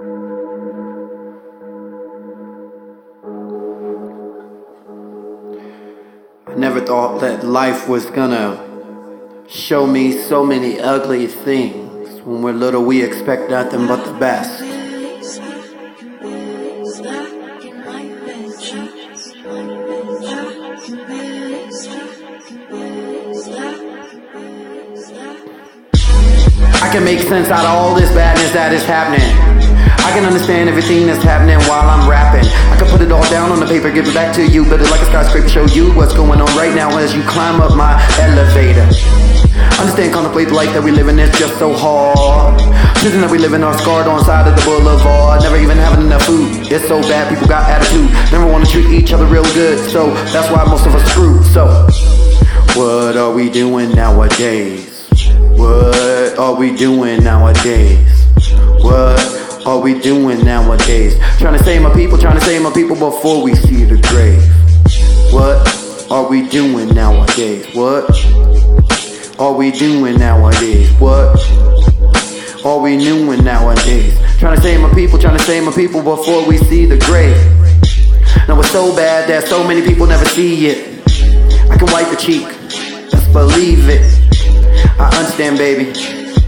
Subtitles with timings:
[0.00, 0.02] I
[6.56, 8.58] never thought that life was gonna
[9.46, 12.22] show me so many ugly things.
[12.22, 14.62] When we're little, we expect nothing but the best.
[26.82, 29.69] I can make sense out of all this badness that is happening.
[30.04, 32.48] I can understand everything that's happening while I'm rapping.
[32.72, 34.64] I can put it all down on the paper, give it back to you.
[34.64, 37.60] But it's like a skyscraper, show you what's going on right now as you climb
[37.60, 38.88] up my elevator.
[39.78, 42.60] Understand, contemplate the life that we live in, it's just so hard.
[42.96, 45.42] Prison that we live in are scarred on side of the boulevard.
[45.42, 46.70] Never even having enough food.
[46.70, 48.10] It's so bad, people got attitude.
[48.32, 49.78] Never wanna treat each other real good.
[49.90, 51.44] So that's why most of us screwed.
[51.46, 51.64] So,
[52.76, 55.08] what are we doing nowadays?
[55.56, 58.26] What are we doing nowadays?
[58.82, 59.29] What
[59.80, 61.18] are we doing nowadays?
[61.38, 64.42] Trying to save my people, trying to save my people before we see the grave.
[65.32, 65.56] What
[66.10, 67.74] are we doing nowadays?
[67.74, 68.10] What
[69.40, 70.92] are we doing nowadays?
[71.00, 71.40] What
[72.62, 74.18] are we doing nowadays?
[74.38, 77.38] Trying to save my people, trying to save my people before we see the grave.
[78.48, 81.00] Now it's so bad that so many people never see it.
[81.70, 82.46] I can wipe the cheek,
[83.10, 84.02] just believe it.
[85.00, 85.84] I understand, baby.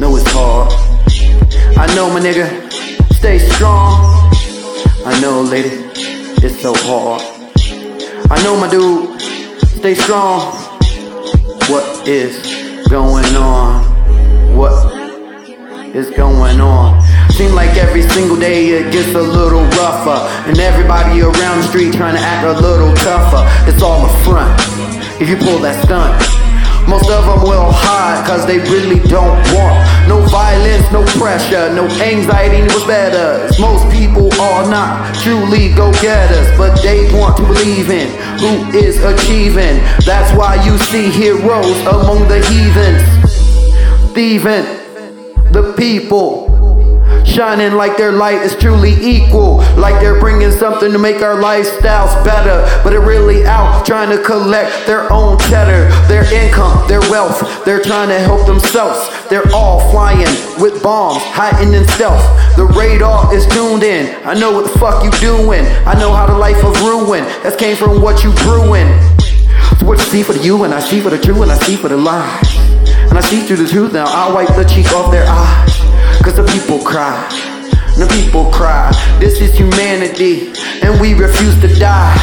[0.00, 0.70] Know it's hard.
[1.78, 2.71] I know, my nigga
[3.22, 4.02] stay strong.
[5.06, 5.70] I know, lady,
[6.42, 7.22] it's so hard.
[8.28, 9.20] I know, my dude,
[9.78, 10.52] stay strong.
[11.70, 12.34] What is
[12.88, 13.84] going on?
[14.56, 14.74] What
[15.94, 17.00] is going on?
[17.30, 21.94] Seem like every single day it gets a little rougher, and everybody around the street
[21.94, 23.46] trying to act a little tougher.
[23.70, 24.60] It's all a front.
[25.22, 26.41] If you pull that stunt,
[26.88, 29.76] most of them will hide cause they really don't want
[30.08, 33.48] no violence, no pressure, no anxiety was better.
[33.60, 38.08] Most people are not truly go-getters, but they want to believe in
[38.38, 39.78] who is achieving.
[40.04, 43.02] That's why you see heroes among the heathens,
[44.12, 44.66] thieving
[45.52, 46.51] the people
[47.32, 52.12] shining like their light is truly equal, like they're bringing something to make our lifestyles
[52.24, 52.60] better.
[52.84, 57.64] But they're really out trying to collect their own cheddar, their income, their wealth.
[57.64, 59.08] They're trying to help themselves.
[59.28, 60.28] They're all flying
[60.60, 62.22] with bombs, hiding in stealth.
[62.56, 64.14] The radar is tuned in.
[64.26, 65.64] I know what the fuck you doing.
[65.86, 68.88] I know how the life of ruin that came from what you brewing.
[69.78, 71.56] So what you see for the you, and I see for the true, and I
[71.58, 72.42] see for the lie.
[73.08, 74.04] And I see through the truth now.
[74.06, 75.71] I wipe the cheek off their eyes.
[76.22, 77.18] Cause the people cry.
[77.98, 78.92] The people cry.
[79.18, 82.16] This is humanity, and we refuse to die.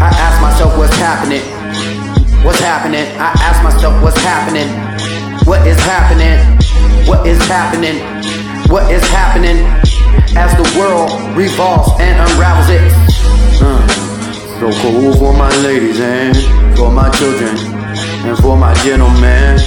[0.00, 1.42] I ask myself what's happening.
[2.42, 3.06] What's happening?
[3.18, 4.68] I ask myself what's happening.
[5.46, 6.38] What is happening?
[7.06, 7.98] What is happening?
[8.70, 9.89] What is happening?
[10.36, 12.92] As the world revolves and unravels it.
[13.62, 13.86] Uh,
[14.60, 16.36] so cool for my ladies and
[16.76, 17.56] for my children
[18.26, 19.58] and for my gentlemen.